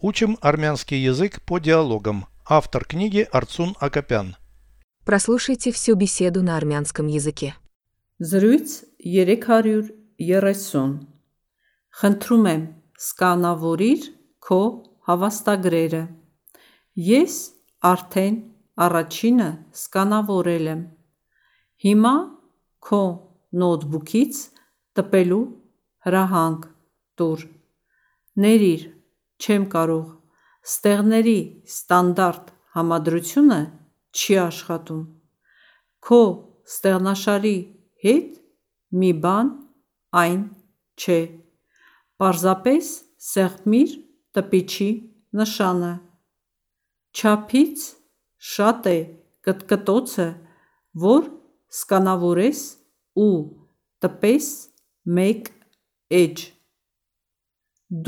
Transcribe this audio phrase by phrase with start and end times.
[0.00, 2.26] Учим армянский язык по диалогам.
[2.46, 4.36] Автор книги Арцун Акопян.
[5.04, 7.56] Прослушайте всю беседу на армянском языке.
[8.20, 11.08] Զրույց 330
[11.98, 12.62] Խնդրում եմ,
[12.94, 14.04] սկանավորիր
[14.38, 14.58] քո
[15.08, 16.02] հավաստագրերը։
[16.94, 17.34] Ես
[17.90, 18.36] արդեն
[18.86, 19.48] առաջինը
[19.80, 20.84] սկանավորել եմ։
[21.84, 22.14] Հիմա
[22.86, 23.02] քո
[23.62, 24.44] նոթբուքից
[24.94, 25.42] տպելու
[26.06, 26.70] հրահանգ
[27.18, 27.42] տուր։
[28.46, 28.86] Ներիր,
[29.38, 30.06] չեմ կարող։
[30.68, 31.38] Ստեղների
[31.70, 33.60] ստանդարտ համադրությունը
[34.18, 35.02] չի աշխատում։
[36.08, 36.20] Քո
[36.68, 37.56] ստեղնաշարի
[38.04, 38.34] հետ
[39.00, 39.52] մի բան
[40.22, 40.42] այն
[40.98, 41.20] չէ։
[42.18, 42.90] Պարզապես
[43.28, 43.94] սեղմիր
[44.36, 44.90] տպիչի
[45.38, 45.92] նշանը։
[47.18, 47.86] Չափից
[48.52, 48.98] շատ է
[49.48, 50.28] կտկտոցը,
[51.04, 51.30] որ
[51.78, 52.60] սկանավորես
[53.18, 53.32] ու
[54.04, 54.48] տպես
[55.18, 55.50] մեկ
[56.18, 56.44] էջ։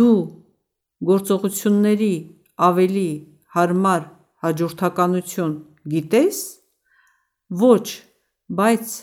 [0.01, 0.19] Դու
[1.06, 2.14] գործողությունների
[2.56, 3.10] ավելի
[3.56, 4.04] հարմար
[4.46, 5.54] հաջորդականություն
[5.94, 6.42] գիտես։
[7.62, 7.86] Ոչ,
[8.60, 8.94] բայց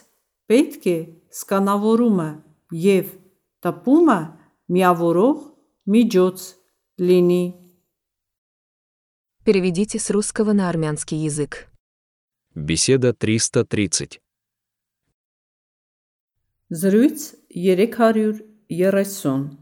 [0.50, 0.98] պետք է
[1.38, 2.28] սկանավորումը
[2.84, 3.10] և
[3.64, 4.20] տպումը
[4.76, 5.42] միավորող
[5.94, 6.46] միջոց
[7.02, 7.44] լինի։
[9.44, 11.68] Переведите с русского на армянский язык.
[12.54, 14.20] Беседа 330.
[16.70, 19.58] Զրույց 330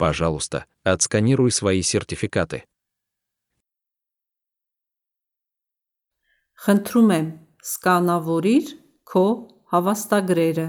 [0.00, 2.64] Пожалуйста, отсканируй свои сертификаты.
[6.56, 7.26] Խնդրում եմ,
[7.64, 8.68] սկանավորիր
[9.08, 9.24] քո
[9.72, 10.66] հավաստագրերը։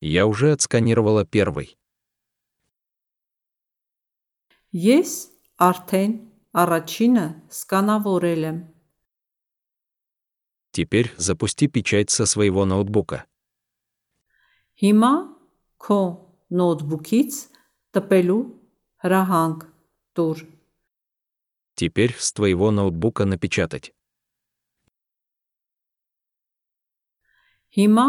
[0.00, 1.78] Я уже отсканировала первый.
[4.74, 6.12] Ես արդեն
[6.52, 8.58] առաջինը սկանավորել եմ։
[10.74, 13.24] Теперь запусти печать со своего ноутбука.
[14.82, 15.12] Հիմա
[15.78, 16.00] քո
[16.60, 17.32] նոթբուքից
[17.96, 18.42] տպելու
[19.04, 19.64] հրահանգ
[20.18, 20.38] տուր։
[21.74, 23.92] Теперь с твоего ноутбука напечатать.
[27.74, 28.08] Հիմա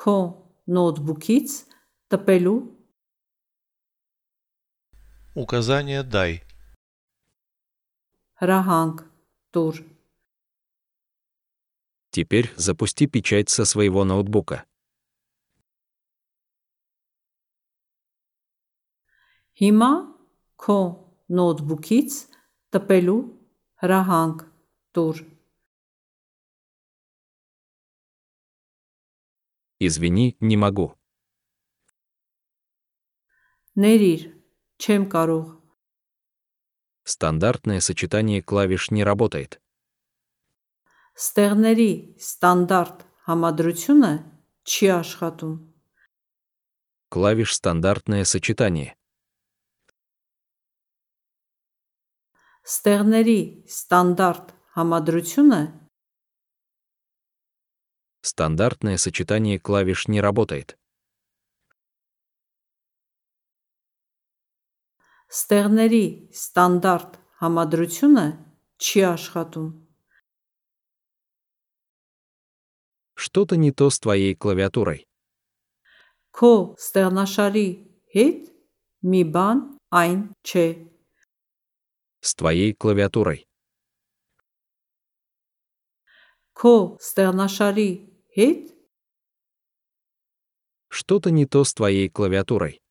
[0.00, 0.18] քո
[0.66, 1.50] նոթբուքից
[2.10, 2.58] տպելու
[5.36, 6.40] Указание дай.
[8.40, 8.96] հրահանգ
[9.52, 9.76] տուր։
[12.10, 14.64] Теперь запусти печать со своего ноутбука.
[19.60, 19.92] Հիմա
[20.60, 20.78] քո
[21.38, 22.18] նոթբուքից
[22.74, 23.20] տպելու
[23.82, 24.44] հրահանգ
[24.96, 25.24] տուր։
[29.78, 30.88] Извини, не могу.
[33.76, 34.22] Ներիր,
[34.80, 35.44] չեմ կարող։
[37.04, 39.60] Стандартное сочетание клавиш не работает.
[41.16, 44.12] Ստեղների ստանդարտ համադրությունը
[44.68, 45.54] չի աշխատում։
[47.08, 48.96] Клавиш стандартное сочетание.
[52.66, 55.60] Ստեղների ստանդարտ համադրությունը
[58.26, 60.74] Стандартное сочетание клавиш не работает.
[65.30, 68.26] Ստեղների ստանդարտ համադրությունը
[68.82, 69.68] չի աշխատում։
[73.14, 75.06] Что-то не то с твоей клавиатурой.
[76.36, 77.68] Քո ստեղնաշարի
[78.16, 78.42] հետ
[79.06, 79.62] մի բան
[80.02, 80.66] այն չէ։
[82.21, 83.47] с твоей клавиатурой.
[86.53, 88.75] Ко странашари хит?
[90.87, 92.81] Что-то не то с твоей клавиатурой.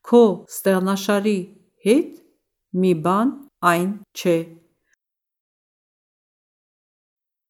[0.00, 1.38] Ко странашари
[1.82, 2.22] хит?
[2.72, 4.58] Мибан айн че.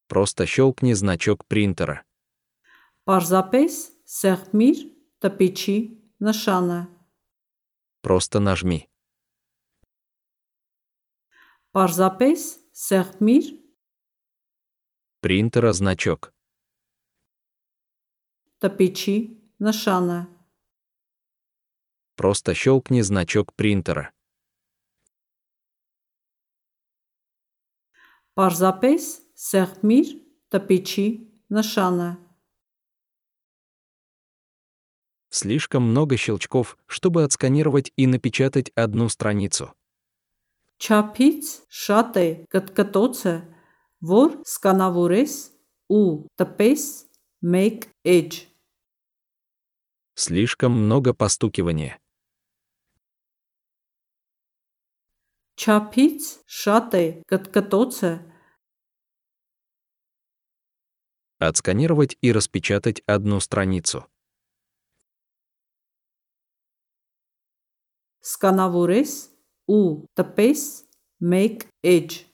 [0.07, 2.03] Просто щелкни значок принтера.
[3.05, 4.75] Парзапес сехмир
[5.19, 6.92] тапичи нашана.
[8.02, 8.86] Просто нажми.
[11.76, 13.54] Պարզապես սեղմիր
[15.20, 16.32] Принтера значок.
[18.62, 19.16] տպիչի
[19.62, 20.18] նշանը։
[22.18, 24.10] Просто щелкни значок принтера.
[28.38, 29.06] Պարզապես
[29.38, 30.10] սեղմիր
[30.54, 31.06] տպիչի
[31.54, 32.08] նշանը։
[35.33, 39.73] Слишком много щелчков, чтобы отсканировать и напечатать одну страницу.
[40.77, 43.41] Чапиц шатей каткатоце
[43.99, 45.51] вор сканавурес
[45.89, 47.07] у тапес
[47.41, 48.45] мейк эдж.
[50.13, 51.99] Слишком много постукивания.
[55.55, 58.21] Чапиц шатей каткатоце
[61.39, 64.07] Отсканировать и распечатать одну страницу.
[68.24, 69.12] սկանավորես
[69.68, 69.84] ու
[70.18, 70.64] տպես
[71.20, 72.24] մեկ էջ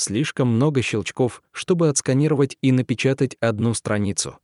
[0.00, 4.38] Слишком много щелчков, чтобы отсканировать и напечатать одну страницу.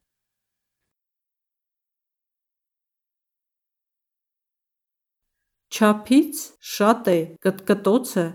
[5.73, 8.27] Չափից շատ է կտկտոցը,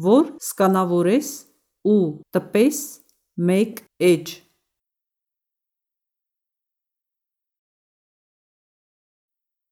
[0.00, 1.28] որ սկանավորես
[1.88, 2.78] ու տպես
[3.48, 4.36] մեկ էջ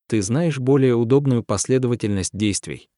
[0.08, 2.88] Ты знаешь более удобную последовательность действий.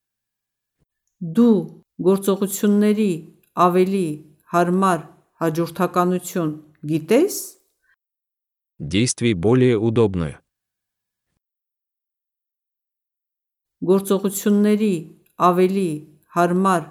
[1.21, 3.13] Դու գործողությունների
[3.61, 4.07] ավելի
[4.53, 5.01] հարմար
[5.41, 6.53] հաջորդականություն
[6.93, 7.35] գիտես?
[8.81, 10.39] Действий более удобную.
[13.85, 14.95] Գործողությունների
[15.37, 15.91] ավելի
[16.37, 16.83] հարմար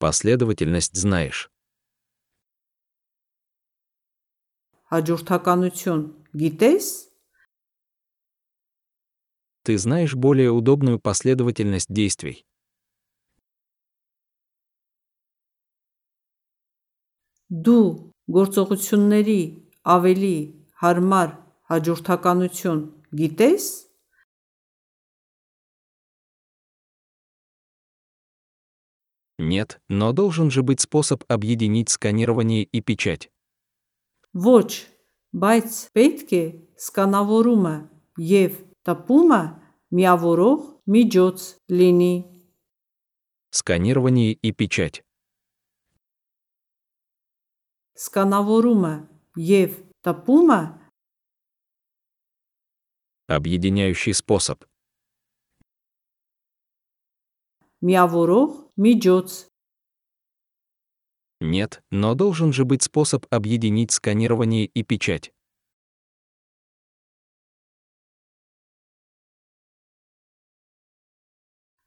[0.00, 1.50] Последовательность знаешь.
[4.90, 6.00] հաջորդականություն
[6.34, 6.86] գիտես?
[9.64, 12.44] Ты знаешь более удобную последовательность действий.
[17.50, 19.40] Դու գործողությունների
[19.82, 20.36] ավելի
[20.82, 21.30] հարմար
[21.70, 22.82] հաջորդականություն
[23.20, 23.64] գիտես?
[29.40, 33.30] Нет, но должен же быть способ объединить сканирование и печать.
[34.32, 34.86] Ոչ,
[35.34, 36.44] բայց պետք է
[36.78, 37.76] սկանավորումը
[38.30, 39.42] եւ տպումը
[39.94, 41.38] միավորող միջոց
[41.70, 42.14] լինի։
[43.50, 45.02] Сканирование и печать.
[47.98, 48.94] Սկանավորումը
[49.36, 49.70] եւ
[50.06, 50.60] տպումը
[53.30, 54.64] Объединяющий способ.
[57.80, 59.50] միավորող միջոց
[61.40, 65.32] Нет, но должен же быть способ объединить сканирование и печать.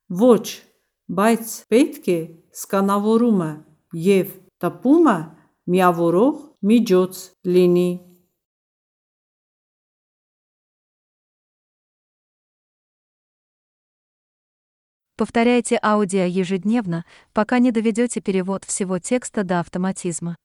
[0.10, 0.62] Ոչ,
[1.10, 2.20] բայց պետք է
[2.54, 3.52] սկանավորումը
[4.06, 5.18] եւ տպումը
[5.74, 6.36] միավորող
[6.70, 7.92] միջոց լինի։
[15.16, 20.36] Повторяйте аудио ежедневно, пока не доведете перевод всего текста до автоматизма.